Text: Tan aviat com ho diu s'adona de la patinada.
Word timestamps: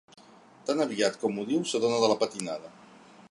Tan 0.69 0.81
aviat 0.85 1.19
com 1.25 1.37
ho 1.37 1.45
diu 1.51 1.69
s'adona 1.73 2.01
de 2.05 2.11
la 2.13 2.17
patinada. 2.25 2.73